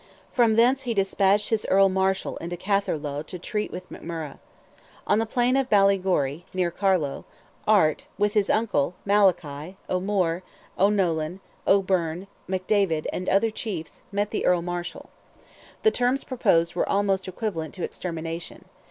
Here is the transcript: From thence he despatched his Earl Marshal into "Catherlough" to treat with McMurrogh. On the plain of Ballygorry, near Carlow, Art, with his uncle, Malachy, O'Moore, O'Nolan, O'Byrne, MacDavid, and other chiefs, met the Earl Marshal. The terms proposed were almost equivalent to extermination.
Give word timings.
From 0.31 0.55
thence 0.55 0.81
he 0.81 0.95
despatched 0.95 1.49
his 1.49 1.63
Earl 1.69 1.87
Marshal 1.87 2.35
into 2.37 2.57
"Catherlough" 2.57 3.21
to 3.27 3.37
treat 3.37 3.69
with 3.69 3.87
McMurrogh. 3.91 4.39
On 5.05 5.19
the 5.19 5.27
plain 5.27 5.55
of 5.55 5.69
Ballygorry, 5.69 6.43
near 6.55 6.71
Carlow, 6.71 7.23
Art, 7.67 8.05
with 8.17 8.33
his 8.33 8.49
uncle, 8.49 8.95
Malachy, 9.05 9.77
O'Moore, 9.91 10.41
O'Nolan, 10.79 11.39
O'Byrne, 11.67 12.25
MacDavid, 12.49 13.05
and 13.13 13.29
other 13.29 13.51
chiefs, 13.51 14.01
met 14.11 14.31
the 14.31 14.43
Earl 14.43 14.63
Marshal. 14.63 15.11
The 15.83 15.91
terms 15.91 16.23
proposed 16.23 16.73
were 16.73 16.89
almost 16.89 17.27
equivalent 17.27 17.75
to 17.75 17.83
extermination. 17.83 18.65